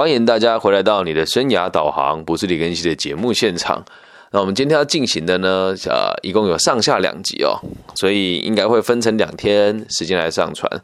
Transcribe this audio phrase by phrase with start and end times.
[0.00, 3.84] 欢迎大家回来到你的生涯导航，不是李根熙的节目现场。
[4.30, 7.60] 那我们今天要进行的呢，呃，一共有上下两集哦，
[7.94, 10.80] 所以应该会分成两天时间来上传。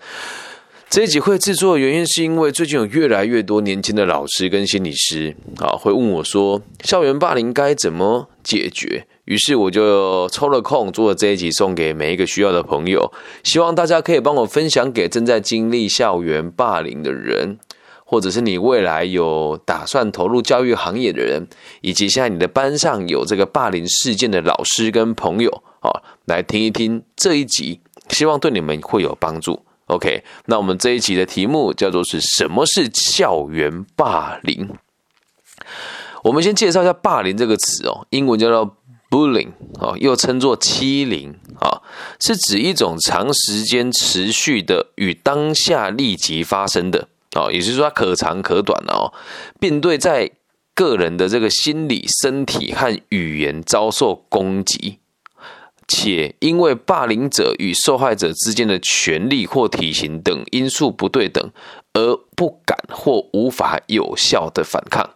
[0.90, 9.06] 这一集会制作的原因是因为最近有越来越多年轻的老师跟心理师啊，会问我说，校园霸凌该怎么解决？
[9.24, 13.10] 于是我就抽了空做了这一集，送给每一个需要的朋友，
[13.42, 17.58] 希望大家可以帮我分享给正在经历校园霸凌的人，
[18.08, 21.48] 或者是你未来有打算投入教育行业的人，
[21.80, 25.90] 以及现在你的班上有这个霸凌事件的老师跟朋友啊，
[26.24, 29.64] 来听一听这一集，希望对你们会有帮助。
[29.86, 34.70] OK，那我们这一集的题目叫做是什么是校园霸凌？
[36.22, 38.76] 我们先介绍一下霸凌这个词哦，英文叫做
[39.10, 39.50] bullying
[39.80, 41.82] 啊，又称作欺凌啊，
[42.20, 49.12] 是指一种长时间持续的与当下立即发生的哦，也就是说它可长可短的哦，
[49.60, 50.30] 并对在
[50.74, 54.98] 个人的这个心理、身体和语言遭受攻击。
[55.88, 61.52] 且因为霸凌者与受害者之间的权力或体型等因素不对等，
[61.92, 65.10] 而不敢或无法有效的反抗。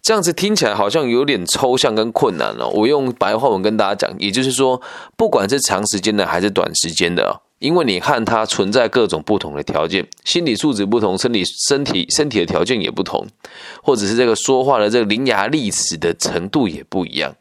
[0.00, 2.68] 这样子听起来好像有点抽象跟困难了。
[2.68, 4.80] 我用白话文跟大家讲，也就是说，
[5.16, 13.26] 不管是长时间的还是短时间的，因为你和他存在各种不同的条件，心理素质不同，身体身体身体的条件也不同，
[13.82, 17.36] 或者是这个说话的这个伶牙俐齿的程度也不一样。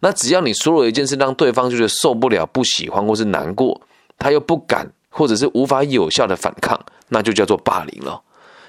[0.00, 3.80] 那只要你说了一件事，让对方就是受不了、不喜欢或是难过，
[4.18, 6.78] 他又不敢或者是无法有效的反抗，
[7.08, 8.20] 那就叫做霸凌了。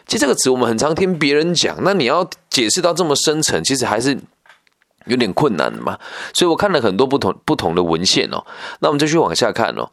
[0.07, 4.17] 其实这个词我们很常听别人讲，那你要解释到这么深层，其实还是
[5.07, 5.99] 有点困难的嘛。
[6.33, 8.45] 所以我看了很多不同不同的文献哦。
[8.79, 9.91] 那我们就去往下看哦。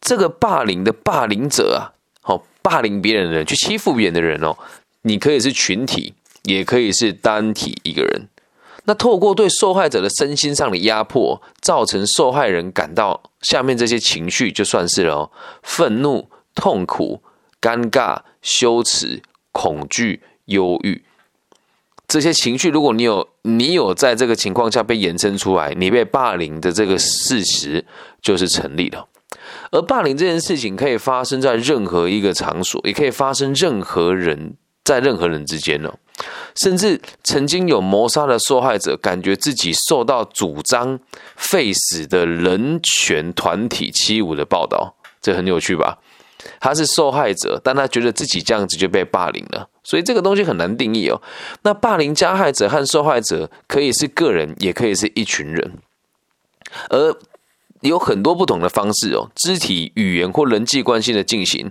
[0.00, 4.56] 这个霸凌的霸凌者啊，好，霸凌别人的人，去欺负别人的人哦，
[5.02, 8.28] 你可以是群体，也可以是单体一个人。
[8.84, 15.30] 那透过对受害者的身心上的压迫，造成受害人感到下面这些情绪，就算是了哦：
[15.64, 17.20] 愤怒、痛苦、
[17.60, 21.02] 尴尬、羞耻、恐惧、忧郁。
[22.06, 27.84] 这些情绪，如果你有，你有在这个情况下被延伸出来，你被霸凌的这个事实
[28.22, 29.08] 就是成立了。
[29.70, 34.54] 而霸凌这件事情可以发生在任何一个场所，也可以发生任何人
[34.84, 35.92] 在任何人之间呢。
[36.54, 40.98] 甚至曾经有谋杀的受害者，感觉自己受到主张
[41.36, 45.98] 废死的人权团体欺侮的报道，这很有趣吧？
[46.60, 51.20] 他是受害者，但他觉得自己这样子就被霸凌了，所以这个东西很难定义哦。
[51.62, 55.72] 那霸凌加害者和受害者可以是个人，也可以是一群人，
[56.88, 57.14] 而
[57.80, 61.70] 有很多不同的方式哦，肢体语言或人际关系的进行，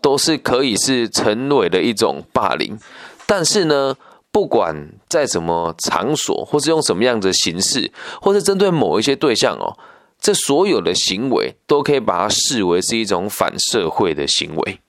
[0.00, 2.78] 都是可以是成为的一种霸凌。
[3.26, 3.96] 但是呢，
[4.30, 9.78] 不管在什么场所，或是用什么样的形式，或是针对某一些对象哦，
[10.20, 14.80] 这所有的行为都可以把它视为是一种反社会的行为。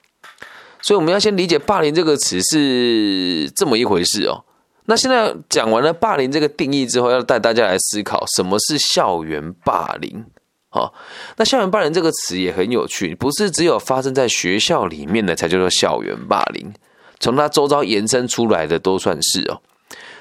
[0.82, 4.44] 所以我们要先理解“霸凌”这个词是这么一回事哦。
[4.86, 10.26] 那现在讲完了“霸凌”这个定义之后，要带大家来思考什么是校园霸凌。
[10.76, 10.94] 哦，
[11.38, 16.74] 那校园霸凌这个词也很有趣，不是只有发生在学校里面的才叫做校园霸凌。
[17.20, 19.62] 从他周遭延伸出来的都算是哦，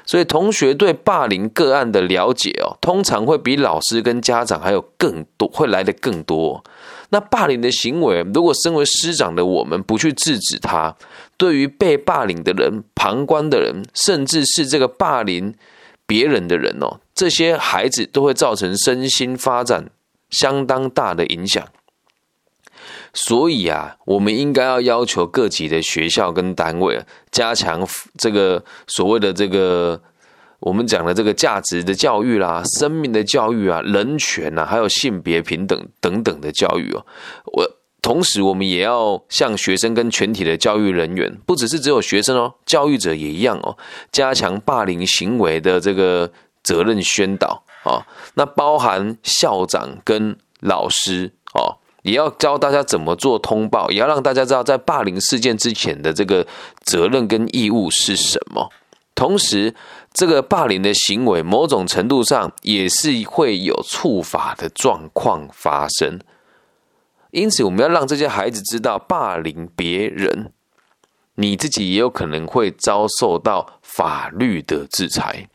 [0.07, 6.65] 所以同学对霸凌个案的了解哦，通常会比老师跟家长还有更多，会来的更多。
[7.11, 10.97] 那霸凌的行为，如果身为师长的我们不去制止他，
[11.37, 15.55] 对于被霸凌的人、旁观的人，甚至是这个霸凌
[16.07, 19.91] 别人的人哦，这些孩子都会造成身心发展
[20.35, 21.65] 相当大的影响。
[23.15, 27.01] 所以啊，我们应该要要求各级的学校跟单位
[27.31, 27.87] 加强
[28.19, 30.03] 这个所谓的这个
[30.59, 37.07] 我们讲的这个价值的教育啦、生命的教育啊、人权啊，还有性别平等等等的教育哦。
[37.53, 37.71] 我
[38.03, 43.79] 同时，我们也要向学生跟全体的教育人员，不只是只有学生哦，教育者也一样哦，
[44.11, 46.31] 加强霸凌行为的这个
[46.63, 48.07] 责任宣导啊。
[48.35, 51.79] 那包含校长跟老师哦。
[52.05, 56.47] 也要教大家怎么做通报，也要让大家知道在霸凌事件之前的这个
[56.83, 58.71] 责任跟义务是什么。
[59.15, 59.75] 同时，
[60.13, 66.21] 这个霸凌的行为某种程度上也是会有触法的状况发生。
[67.31, 70.53] 因此，我们要让这些孩子知道，霸凌别人，
[71.37, 75.49] 你自己也有可能会遭受到法律的制裁。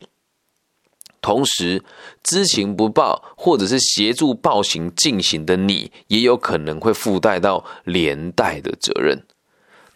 [1.20, 1.82] 同时，
[2.22, 9.22] 知情不报或者是协助暴行进行的你，也有可能会附带到连带的责任。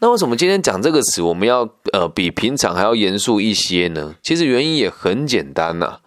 [0.00, 4.14] 那为什么今天讲这个词，我们要呃比平常还要严肃一些呢？
[4.22, 6.00] 其实原因也很简单呐。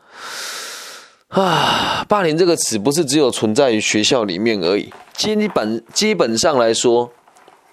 [1.30, 7.12] 啊，霸凌这个词不是只有存在于学校里面而已，基本基本上来说，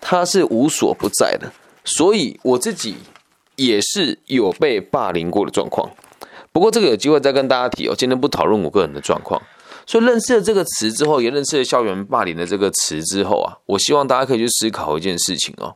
[0.01, 1.53] 它是无所不在的。
[1.85, 2.97] 所以我自己
[3.57, 5.91] 也是有被霸凌过的状况。
[6.55, 9.43] 不过这个有机会再跟大家提哦，今天不讨论我个人的状况。
[9.87, 15.75] 所以认识了这个词之后，也认识了校园霸凌的这个词之后啊，我希望大家可以去思考一件事情哦：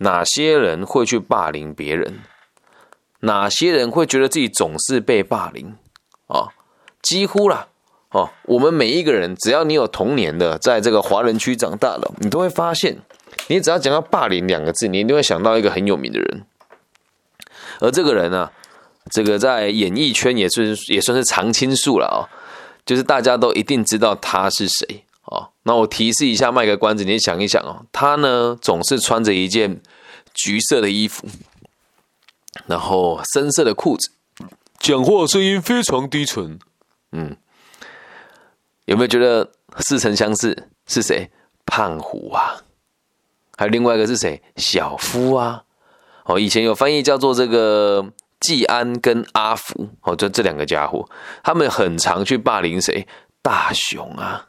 [0.00, 2.20] 哪些人会去霸凌别人？
[3.20, 5.76] 哪些人会觉得自己总是被霸凌？
[6.26, 6.48] 啊？
[7.00, 7.68] 几乎啦，
[8.10, 12.98] 哦，我们每一个人，只要你有童年的，在这个华人区长大了，你都会发现，
[13.48, 16.44] 你只要讲到霸凌两个字，你一定会想到一个很有名的人。
[17.80, 18.50] 而这个人呢，
[19.10, 22.28] 这个在演艺圈也是也算是常青树了哦，
[22.86, 25.50] 就是大家都一定知道他是谁哦。
[25.64, 29.80] 那我提示一下，卖个关子，你想一想哦，他呢总是穿着一件
[30.34, 31.26] 橘色的衣服，
[32.66, 34.10] 然后深色的裤子，
[34.78, 36.58] 讲话声音非常低沉。
[37.12, 37.36] 嗯，
[38.86, 40.68] 有没有觉得似曾相识？
[40.86, 41.30] 是谁？
[41.64, 42.62] 胖虎啊，
[43.56, 44.42] 还有另外一个是谁？
[44.56, 45.64] 小夫啊。
[46.24, 49.88] 哦，以前有翻译叫做这个季安跟阿福。
[50.02, 51.08] 哦，就这两个家伙，
[51.42, 53.06] 他们很常去霸凌谁？
[53.40, 54.48] 大雄啊。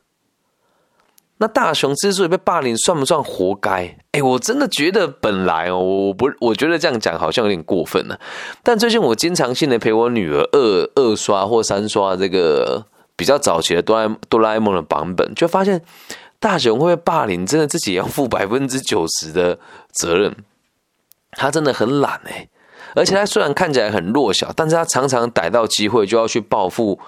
[1.37, 3.97] 那大雄之所以被霸凌，算不算活该？
[4.11, 8.17] 哎，我真的觉得本来哦，我不，我觉得这样讲好像有点过分了。
[8.61, 12.85] 但最近我经常性的陪我女儿二二刷或三刷这个
[13.17, 15.81] 比较早期的哆啦哆啦 A 梦的版本，就发现
[16.39, 19.59] 大雄会被霸凌，真的自己要负百分之九十的
[19.91, 20.33] 责任。
[21.31, 22.47] 他真的很懒哎，
[22.95, 26.99] 而且他虽然看起来很弱小，但是他常常逮到机会就要去报复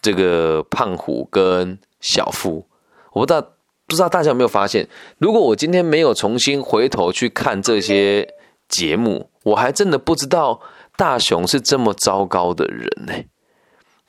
[0.00, 2.66] 这个胖虎跟小夫。
[3.12, 3.46] 我不知道。
[3.88, 4.88] 不知道大家有没有发现，
[5.18, 8.34] 如果我今天没有重新回头去看这些
[8.68, 10.60] 节目，我还真的不知道
[10.96, 13.12] 大雄是这么糟糕的人呢。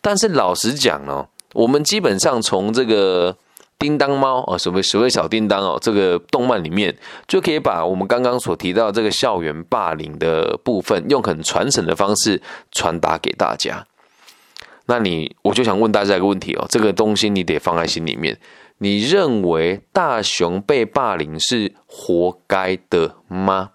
[0.02, 3.38] 但是老实讲呢，我们基本上从这个
[3.80, 6.96] 叮当猫啊，所谓所谓小叮当哦，这个动漫里面，
[7.28, 12.42] 就可以把我们刚刚所提到这个校园霸凌的部分，用很传神的方式
[12.72, 13.86] 传达给大家。
[14.88, 18.38] 那你我就想问大家一个问题哦，这个东西你得放在心里面。
[18.80, 23.72] 你认为大雄被霸凌是活该的吗？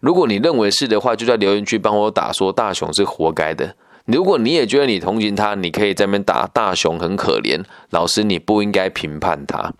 [0.00, 3.74] 如果你认为是的话，就在留言区帮我打说大雄是活该的。
[4.06, 7.64] 如果你也觉得你同情他，你可以在那边打大雄很可怜。
[7.90, 9.72] 老师，你不应该评判他。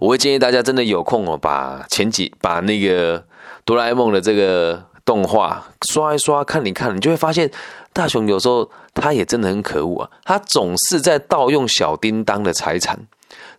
[0.00, 3.24] 我会建议大家真的有空哦，把前几把那个
[3.64, 7.50] 哆啦 A 梦的这个动画刷一刷，看你看，你就会发现
[7.92, 8.70] 大雄有时候。
[8.92, 10.10] 他也真的很可恶啊！
[10.24, 13.06] 他总是在盗用小叮当的财产，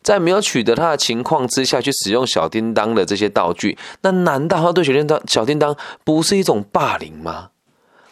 [0.03, 7.51] 在没有取得他的情况之下去使用小叮当的这些道具，那难道他对小叮当小叮当不是一种霸凌吗？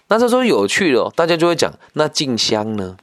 [0.09, 2.97] 那这时候有趣了，大家就会讲：那静香呢？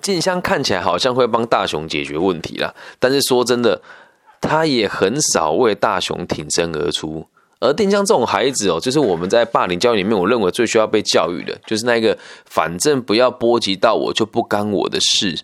[0.00, 3.82] 静香看起来好像会帮大雄解决问题了，但是说真的，
[4.40, 7.26] 他也很少为大雄挺身而出。
[7.58, 15.42] 而定江这种孩子哦，就是我们在霸凌教育里面，我认为最需要被教育的，就是那个反正不要波及到我，就不干我的事。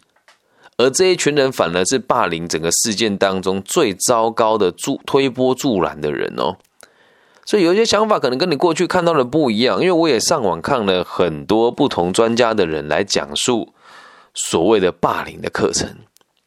[0.78, 6.56] 而这一群人反而是霸凌整个事件当中最糟糕的助推波助澜的人哦。
[7.46, 13.72] 所以有些想法可能跟你过去看到的不一样，因为我也上网看了很多不同专家的人来讲述
[14.34, 15.96] 所谓的霸凌的课程。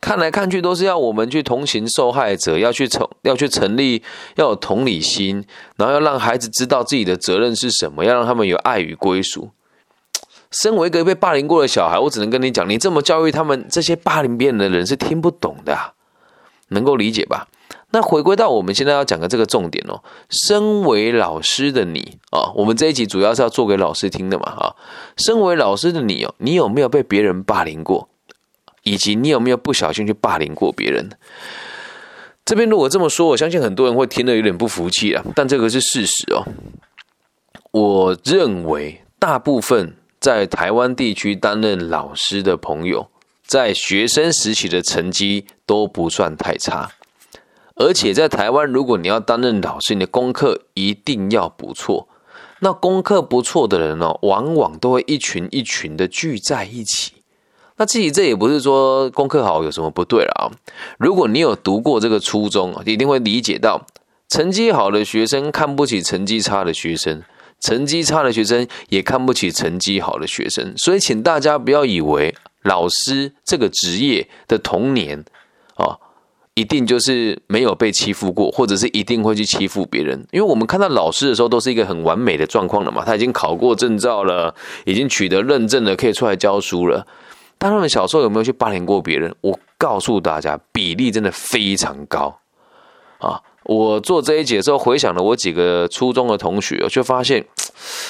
[0.01, 4.01] 看来看去都是要我们去同情受害者，要去成要去成立
[4.35, 9.49] 要有同理心，然后要让孩子知道自己的责任是什么，要让他们有爱与归属。
[10.51, 15.77] 身为一个被霸凌过的小孩，我只能跟你讲，你这么教育他们，这些霸凌别人的人是听不懂的，
[16.69, 17.47] 能够理解吧？
[17.91, 24.75] 那回归到我们现在要讲的这个重点哦，身为老师的你啊，我们这一集主要是要做给老师听的嘛啊，
[25.17, 28.09] 身为老师的你哦，你有没有被别人霸凌过？
[28.83, 31.09] 以及你有没有不小心去霸凌过别人？
[32.45, 35.23] 这边如果这么说，我相信很多人会听得有点不服气啊。
[35.35, 36.43] 但这个是事实哦。
[37.71, 43.09] 我认为大部分在台湾地区担任老师的朋友，
[43.45, 46.91] 在学生时期的成绩都不算太差，
[47.79, 52.09] 而且在台湾，如果你要担任老师，你的功课一定要不错。
[52.59, 57.13] 那功课不错的人呢，往往都会一群一群的聚在一起。
[57.77, 60.51] 那自己这也不是说功课好有什么不对了啊？
[60.97, 63.87] 如果你有读过这个初中，一定会理解到，
[64.27, 67.23] 成绩好的学生看不起成绩差的学生，
[67.61, 70.73] 成绩差的学生也看不起成绩好的学生。
[70.77, 75.23] 所以，请大家不要以为老师这个职业的童年
[75.75, 75.95] 啊，
[76.55, 80.25] 一定就是没有被欺负过，或者是一定会去欺负别人。
[80.31, 84.53] 因为我们看到老师的时候，都是一个很完美的状况了嘛，他已经考过证照了，
[84.85, 87.07] 已经取得认证了，可以出来教书了。
[87.57, 89.33] 但他们小时候有没有去霸凌过别人？
[89.41, 92.39] 我告诉大家，比例真的非常高
[93.19, 93.41] 啊！
[93.63, 97.45] 我做这一节之后，回想了我几个初中的同学，我就发现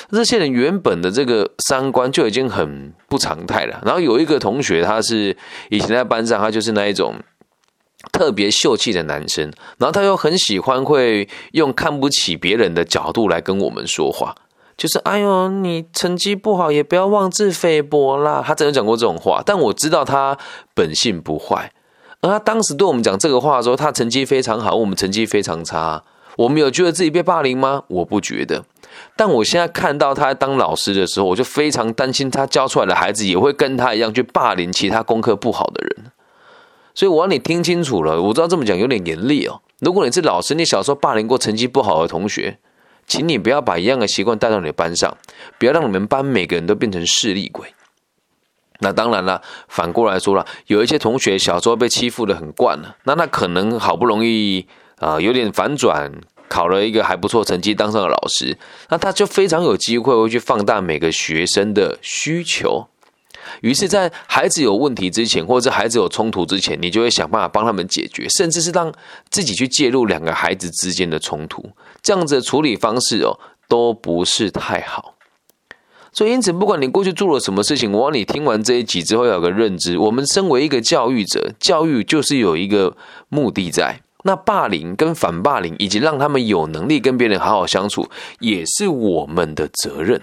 [0.09, 3.81] 这些人原本的这个三观就已经很不常态了。
[3.83, 5.35] 然后有一个同学，他是
[5.69, 7.15] 以前在班上，他就是那一种
[8.11, 14.35] 特别秀气的男生，然后他又很喜欢会用看不起别人的角度来跟我们说话。
[14.77, 18.41] 就是哎呦，你成绩不好也不要妄自菲薄啦。
[18.45, 20.37] 他真的讲过这种话，但我知道他
[20.73, 21.73] 本性不坏。
[22.21, 26.03] 而他当时对我们讲这个话的时候，他成绩非常好，我们成绩非常差。
[26.37, 27.83] 我们有觉得自己被霸凌吗？
[27.87, 28.63] 我不觉得。
[29.17, 36.11] 但我现在看到他当老师的时候，我就非常担心他教出来的孩子也会跟他一样去霸凌其他功课不好的人。
[36.93, 39.61] 所以我让你听清楚了，我知道这么讲有点严厉哦。
[39.79, 42.59] 如果你是老师，你小时候霸凌过成绩不好的同学。
[43.07, 45.17] 请你不要把一样的习惯带到你的班上，
[45.57, 47.73] 不要让你们班每个人都变成势利鬼。
[48.81, 54.67] 那当然了，反过来说了，有一些同学小时候被欺负的很惯了，那他可能好不容易
[54.97, 58.55] 啊有点反转，考了一个还不错成绩，当上了老师，
[58.89, 62.87] 那他就非常有机会会去放大每个学生的需求。
[63.61, 68.93] 于是，在孩子有问题之前，或者孩子有冲突之前，你就会想办法帮他们解决，甚至是让
[69.29, 71.69] 自己去介入两个孩子之间的冲突。
[72.01, 75.15] 这样子的处理方式哦，都不是太好。
[76.11, 82.97] 所以，因此，不管你过去做了什么事情，我让你听完这一集之后有个认知：我们身为一个教育者，教育就是有一个
[83.29, 84.01] 目的在。
[84.23, 90.21] 那霸凌跟反霸凌，以及让他们有能力跟别人好好相处，也是我们的责任。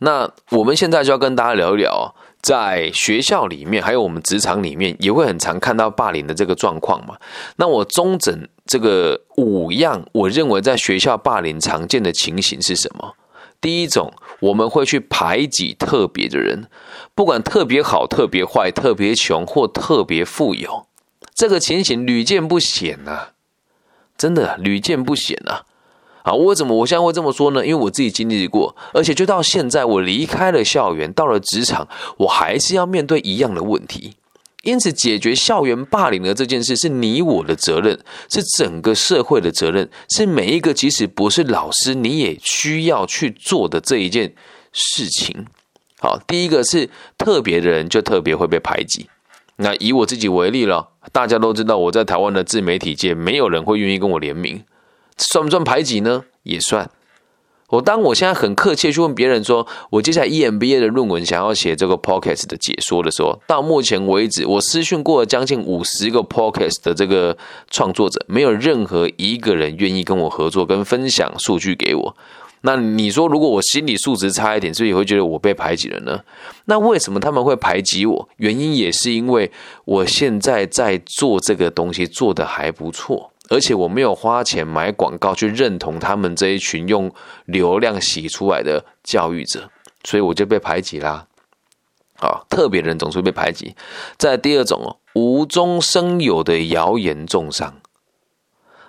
[0.00, 7.16] 那我们现在就要跟大家聊一聊，在学校里面，还有我们职场里面，也会很常看到霸凌的这个状况嘛。
[7.56, 13.14] 那我中整这个五样，我认为在学校霸凌常见的情形是什么？
[13.60, 16.66] 第一种，我们会去排挤特别的人，
[17.14, 20.86] 不管特别好、特别坏、特别穷或特别富有，
[21.34, 23.32] 这个情形屡见不鲜呐，
[24.16, 25.36] 真的屡见不鲜。
[25.46, 25.66] 啊，
[26.30, 27.66] 啊为什么我现在会这么说呢？
[27.66, 34.14] 因为我自己经历过，而且就到现在，我离开了校园，到了职场，我还是要面对一样的问题。
[34.62, 37.98] 因此，解决校园霸凌的这件事是你我的责任，
[38.30, 44.34] 是整个社会的责任，是每一个即使不是老师，你也需要去做的这一件
[44.72, 45.46] 事情。
[45.98, 49.08] 好，第一个是特别的人就特别会被排挤。
[49.56, 54.62] 那以我自己为例了，大家都知道我在台湾的自媒体界，没有人会愿意跟我联名。
[55.20, 56.24] 算不算排挤呢？
[56.42, 56.90] 也算。
[57.68, 67.38] 我当我现在很客气去问别人说，我接下来 EMBA 的论文想要写这个 Podcast 的解说的时候，到目前为止，我私讯过了将近五十个 Podcast 的这个
[67.70, 72.16] 创作者，没有任何一个人愿意跟我合作跟分享数据给我。
[72.62, 76.20] 那你说，如果我心理素质差一点，所以会觉得我被排挤了呢？
[76.64, 78.28] 那为什么他们会排挤我？
[78.38, 79.52] 原因也是因为
[79.84, 83.29] 我现在在做这个东西做的还不错。
[83.50, 87.12] 而且我没有花钱买广告去认同他们这一群用
[87.46, 89.68] 流量洗出来的教育者，
[90.04, 91.26] 所以我就被排挤啦。
[92.20, 93.74] 啊，特别人总是被排挤。
[94.16, 97.74] 再第二种哦，无中生有的谣言重伤。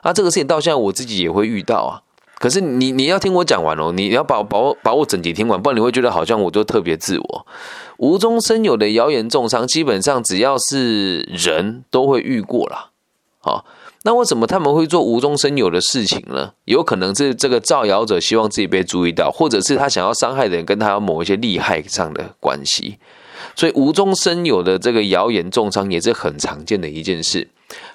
[0.01, 2.03] 啊，这个事情到现在我自己也会遇到啊。
[2.38, 7.48] 可是你你要听我讲完哦，你要把把我把我整集听完，不然你会觉得好像我就特别自我。
[7.98, 12.91] 无中生有的谣言重伤，基本上只要是人都会遇过啦。
[13.39, 13.65] 好。
[14.03, 16.53] 那为什么他们会做无中生有的事情呢？
[16.65, 22.98] 有可能是这个造谣者希望自己被注意到，或者是他想要伤害的人跟他有某一些利害上的关系，
[23.55, 27.48] 所以无中生有的这个谣言重伤也是很常见的一件事。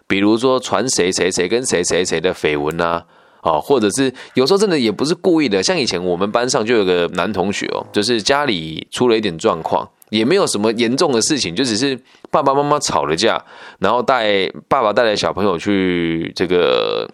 [0.06, 3.04] 比如说传谁谁谁跟谁谁谁的绯闻啊，
[3.42, 9.88] 哦，或者是有时候真的也不是故意的，像以前我们班上就有个男同学哦，就是家里出了一点状况。
[10.10, 11.98] 也没有什么严重的事情，就只是
[12.30, 13.44] 爸爸妈妈吵了架，
[13.78, 17.08] 然后带爸爸带着小朋友去这个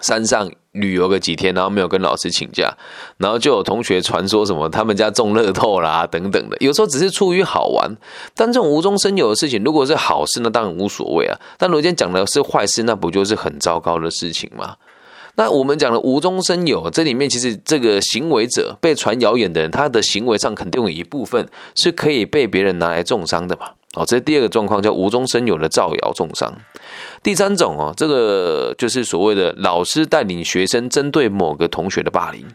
[0.00, 2.70] 山上旅游个几天，然后没有跟老师请假，
[3.16, 7.96] 然后就有同学传说什么他们家中乐透啦等等的，有时候只是出于好玩，
[8.34, 11.38] 但这种无中生有的事情，如果是好事，那当然无所谓啊。
[11.56, 14.76] 但如果今天讲的是坏事，那不就是很糟糕的事情吗？
[15.36, 23.70] 那我们讲的无中生有，这里面其实这个行为者被传谣言的人，他的行为上肯定有一部分是可以被别人拿来重伤的嘛。
[23.94, 26.52] 哦，这是第二个状况，叫无中生有的造谣重伤。
[27.22, 32.46] 第三种哦，这个就是所谓的老师带领学生针对某个同学的霸凌。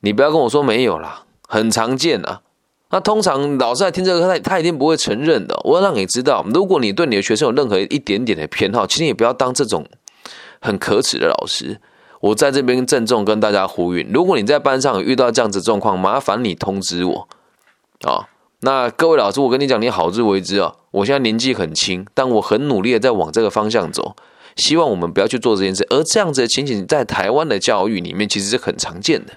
[0.00, 2.42] 你不要跟我说没有啦，很常见啊。
[2.90, 5.58] 那通常老师在听这个课，他他一定不会承认的。
[5.64, 9.86] 我要让你知道，如果你对你的学生有任何一点点的偏好，其实也不要当这种
[10.66, 11.80] 很可耻的老师。
[12.20, 17.28] 我在这边郑重跟大家呼吁：如果你在班上遇到这样子状况，麻烦你通知我
[18.02, 18.26] 啊。
[18.60, 20.74] 那各位老师，我跟你讲，你好自为之啊。
[20.90, 24.16] 我现在年纪很轻，但我很努力的在往这个方向走。
[24.56, 25.86] 希望我们不要去做这件事。
[25.90, 29.34] 而这样子的情景，在台湾的教育里面，其实是很常见的。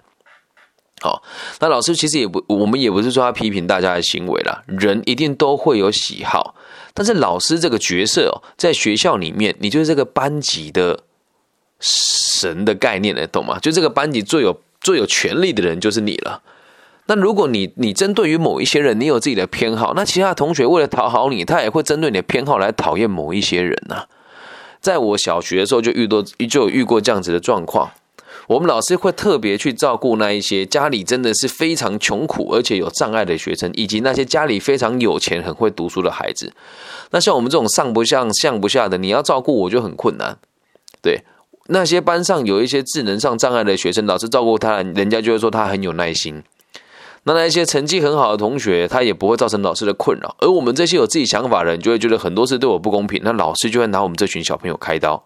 [1.02, 1.22] 好，
[1.60, 4.64] 那老师其实也不，我们也不是说要批评大家的行为啦。
[4.68, 6.56] 人一定都会有喜好，
[6.94, 11.02] 但是老师这个角色哦，在学校里面，你就是这个班级的
[11.80, 13.58] 神的概念了，懂吗？
[13.60, 16.42] 就这个班级最有最有权力的人就是你了。
[17.08, 24.06] 那如果你你针对于某一些人，你有自己的偏好，那其他同学为了讨好你，他也会针对你的偏好来讨厌某一些人呐。
[24.80, 27.92] 在我小学的时候就遇多就有遇过这样子的状况。
[28.48, 36.54] 我们老师会特别去照顾那一些家里真的是非常穷苦而且有障碍的学生，以及那些家里非常有钱很会读书的孩子。
[37.12, 40.38] 那像我们这种上不上向不下的，你要照顾我就很困难。
[41.02, 41.24] 对
[41.70, 46.44] 那些班上有一些智能上障碍的学生，老师照顾他，人家就会说他很有耐心。
[47.24, 50.36] 那那些成绩很好的同学，他也不会造成老师的困扰。
[50.40, 55.24] 而我们这些有自己想法的人，就会觉得很多事对我不公平，那老师就会拿我们这群小朋友开刀。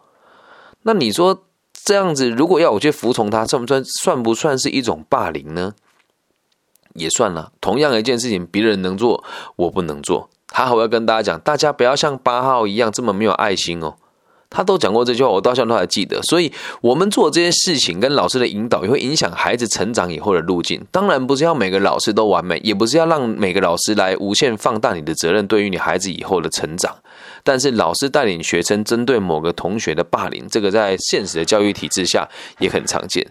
[0.84, 1.44] 那你说？
[1.86, 5.74] 这样子，如果要我去服从他，算不算算不算是一种霸凌呢？
[6.94, 7.52] 也算了。
[7.60, 9.22] 同样一件事情，别人能做，
[9.58, 10.30] 我不能做。
[10.48, 13.96] 他还要跟大家讲，大家不要像八号一样这么没有爱心哦。
[14.54, 16.22] 他都讲过这句话，我到现在都还记得。
[16.22, 20.86] 所以，我们做这些事情跟老师的引导，也会影响孩子成长以后的路径。
[20.92, 26.96] 当然，不是要每个老师都完美，也不是要让每个老师来无限放大你的责任，对于你孩子以后的成长。
[27.44, 32.30] 但是老师带领学生针对某个同学的霸凌，这个在现实的教育体制下
[32.60, 33.28] 也很常见。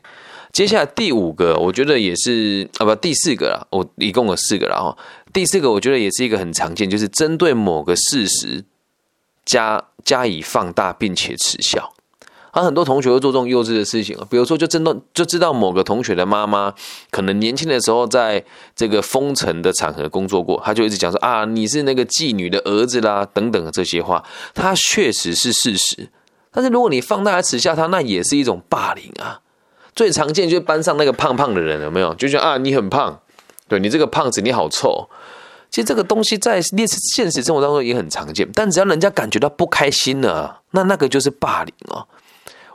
[0.52, 3.66] 接下来第五个，我觉得也是啊，不，第四个了。
[3.70, 4.94] 我一共有四个了哈。
[5.32, 8.62] 第四个我觉得也是一个很常见，就是针对某个事实
[9.44, 11.92] 加加以放大并且耻笑。
[12.54, 16.74] 而很多同学会做这种幼稚的事情，比如说就真的就知道某个同学的妈妈
[17.10, 18.44] 可能年轻的时候在
[18.76, 26.10] 这个封城的场合工作过，他就一直讲说啊你是那个妓女的儿子啦等等这些话，他确实是事实。
[26.50, 29.40] 但是如果你放大来耻笑他，那也是一种霸凌啊。
[29.96, 32.14] 最常见就是班上那个胖胖的人有没有？
[32.16, 33.18] 就说啊你很胖，
[33.66, 35.08] 对你这个胖子你好臭。
[35.72, 42.06] 其实这个东西在现实现实生活当中也很常见，但只要人家感觉到不开心了，那那个就是霸凌哦。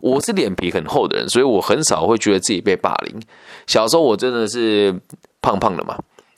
[0.02, 3.22] 我是脸皮很厚的人，所以我很少会觉得自己被霸凌。
[3.68, 5.00] 小时候我真的是
[5.42, 5.98] 胖胖的嘛，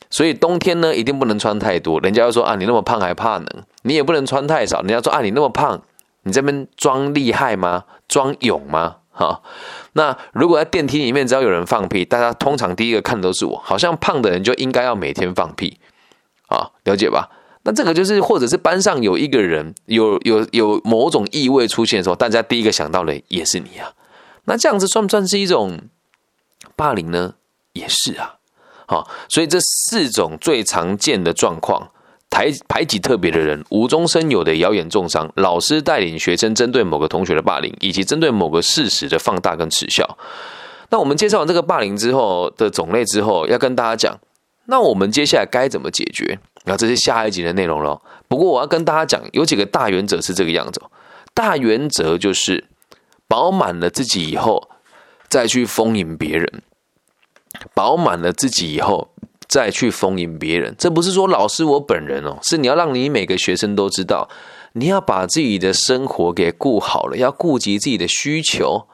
[0.10, 1.98] 所以冬天呢一定不能穿太多。
[2.02, 3.48] 人家又说啊，你那么胖还怕冷？
[3.84, 4.82] 你也不能穿太少。
[4.82, 5.82] 人家说啊，你那么胖，
[6.24, 7.86] 你这边装厉害吗？
[8.10, 8.98] 装勇吗？
[9.12, 9.42] 哈。
[9.94, 15.80] 那如果在电梯里面只要有人放屁，大家通常第一个看的都是我，好像胖的人就应该要每天放屁
[16.50, 17.30] 啊，了解吧？
[17.64, 23.92] 那这个就是，或者是班上有一个人有有有某种异味出现的时候，大家第一个想到的也是你啊。
[24.46, 25.80] 那这样子算不算是一种
[26.76, 27.36] 霸凌呢？
[27.74, 28.36] 也是啊。
[28.88, 31.92] 好，所以这四种最常见的状况：
[32.32, 40.18] 排排挤特别的人、无中生有的谣言重伤、老师带领学生针对某个同学的霸凌，以及针对某个事实的放大跟耻笑。
[40.90, 44.18] 那我们介绍完这个霸凌之后的种类之后，要跟大家讲，
[44.70, 46.40] 那我们接下来该怎么解决？
[46.66, 48.02] 那这是下一集的内容喽。
[48.28, 50.82] 不过我要跟大家讲，有几个大原则是这个样子。
[51.34, 52.66] 大原则就是
[53.28, 54.70] 饱满了自己以后，
[55.28, 56.48] 再去丰盈别人；
[57.74, 59.10] 饱满了自己以后，
[59.48, 60.76] 再去丰盈别人。
[60.78, 64.30] 这不是说老师我本人哦，是你要让你每个学生都知道，
[64.74, 68.88] 你要把自己的生活给顾好了，要顾及自己的需求。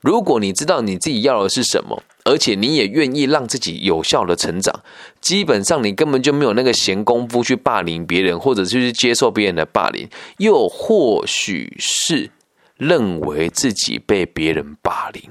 [0.00, 4.80] 如果你知道你自己要的是什么，而且你也愿意让自己有效的成长，
[5.20, 10.08] 基本上你根本就没有那个闲工夫去霸凌别人，或者是去接受别人的霸凌，
[10.38, 12.30] 又或许是
[12.76, 15.22] 认为自己被别人霸凌。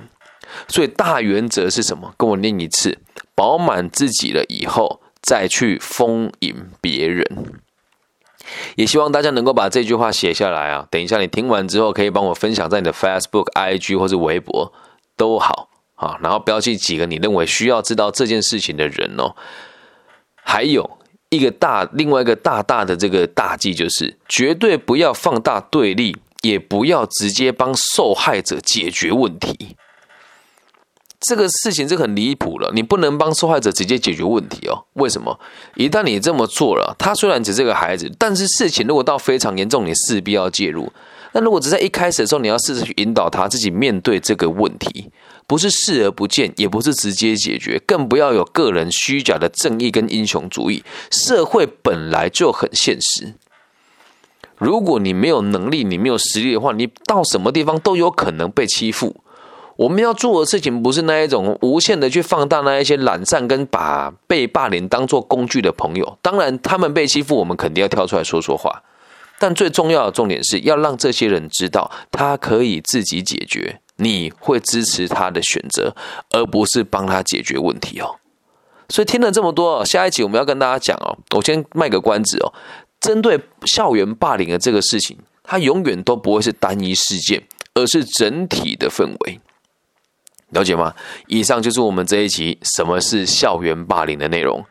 [0.68, 2.14] 所以大原则是什么？
[2.16, 3.00] 跟我念一次：
[3.34, 7.26] 饱满自己了以后，再去丰盈别人。
[8.76, 10.86] 也希望大家能够把这句话写下来啊！
[10.92, 14.72] 等一下你听完之后，可以帮我分享在你的 Facebook、IG 或是微博
[15.18, 15.70] 都好
[16.04, 16.18] 啊。
[16.22, 19.36] 然后标记几个你认为需要知道这件事情的人哦。
[20.44, 20.98] 还有
[21.30, 29.78] 一个大，另外一个大大的这个大忌就是，绝对不要放大对立，也不要直接帮受害者解决问题。
[31.26, 34.84] 这个事情是很离谱了，你不能帮受害者直接解决问题哦。
[34.96, 35.40] 为什么？
[35.76, 40.92] 一旦你这么做了，他虽然只是个孩子，但是事情如果到非常严重，你势必要介入。
[41.32, 45.10] 那如果只在一开始的时候，你要试着去引导他自己面对这个问题，
[45.48, 50.84] 不是视而不见，也不是直接解决，更不要有个人虚假的正义跟英雄主义。
[51.12, 53.34] 社会本来就很现实，
[54.58, 59.18] 如果你没有能力，你没有实力的话，你到什么地方都有可能被欺负。
[59.76, 66.18] 我们要做的事情不是那一种无限的去放大那一些懒散跟把被霸凌当做工具的朋友。
[66.22, 68.84] 当然，他们被欺负，我们肯定要跳出来说说话。
[69.40, 73.82] 但最重要的重点是要让这些人知道，他可以自己解决。
[74.04, 75.96] 你会支持他的选择，
[76.32, 78.16] 而不是帮他解决问题哦。
[78.90, 81.18] 所以听了这么多，下一集我们要跟大家讲哦。
[81.36, 82.54] 我先卖个关子哦。
[83.00, 87.42] 针对校园霸凌的这个事情，它永远都不会是单一事件，
[87.74, 89.40] 而是整体的氛围。
[90.50, 90.94] 了解吗？
[91.28, 94.64] 以上就是我们这一集什么是校园霸凌的内容。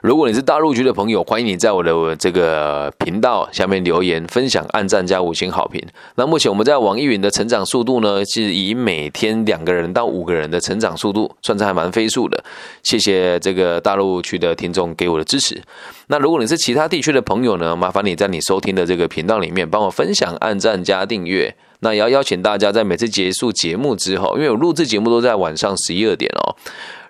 [0.00, 5.84] 如果你是大陆区的朋友，欢迎你在我的这个频道下面留言、分享、按赞加五星好评。
[6.14, 12.42] 那目前我们在网易云的成长速度呢，是以每天两个人到五个人的成长速度，算是还蛮飞速的。
[12.84, 15.60] 谢谢这个大陆区的听众给我的支持。
[16.06, 21.54] 那如果你是其他地区的朋友呢，麻烦你在你收听的这个频道里面帮我分享、按赞加订阅。
[21.80, 26.56] 那也要邀请大家在每次结束节目之后，因为我录制节目都在晚上十一二点哦。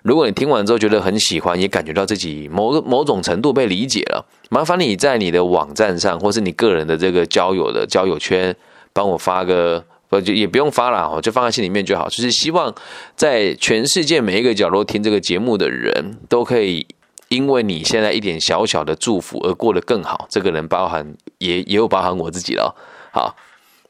[0.01, 8.55] 如果你听完之后觉得很喜欢，也感觉到自己某某种程度被理解了，麻烦你在你的网站上，或是你个人的这个交友的交友圈，
[8.93, 12.07] 帮我发个不就也不用发了哦，就放在心里面就好。
[12.07, 12.73] 就是希望
[13.15, 16.87] 在全世界每一个角落听这个节目的人都可以，
[17.27, 20.27] 因为你现在一点小小的祝福而过得更好。
[20.29, 22.75] 这个人包含也也有包含我自己了。
[23.11, 23.35] 好。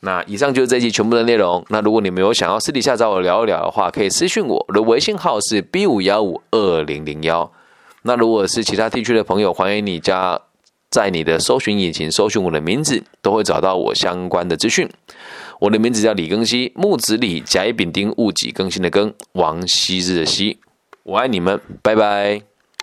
[0.02, 1.64] 那以上就是这一期全部的内容。
[1.70, 7.52] 那如果你们有想要私底下找我聊一聊的话，可以私讯我，我的微信号是 B 五幺五二零零幺。
[8.04, 10.40] 那如果是其他地区的朋友，欢迎你加
[10.90, 14.90] 在你的搜寻引擎搜寻我的名字，都会找到我相关的资讯。
[15.60, 20.60] 我的名字叫李更新，木子李，甲乙丙丁戊己更新的更，王羲之的羲。
[21.04, 22.49] 我爱你们，拜拜。